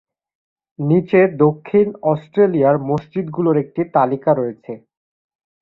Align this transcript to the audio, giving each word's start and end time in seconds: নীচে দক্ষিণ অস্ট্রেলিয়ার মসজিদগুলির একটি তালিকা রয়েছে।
নীচে 0.79 1.21
দক্ষিণ 1.43 1.87
অস্ট্রেলিয়ার 2.11 2.75
মসজিদগুলির 2.89 3.57
একটি 3.63 3.81
তালিকা 3.95 4.31
রয়েছে। 4.33 4.73